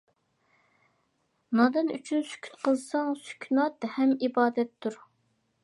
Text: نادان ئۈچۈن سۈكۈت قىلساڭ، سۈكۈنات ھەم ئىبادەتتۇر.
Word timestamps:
نادان 1.59 1.91
ئۈچۈن 1.97 2.25
سۈكۈت 2.31 2.57
قىلساڭ، 2.65 3.13
سۈكۈنات 3.27 3.87
ھەم 3.99 4.17
ئىبادەتتۇر. 4.17 4.99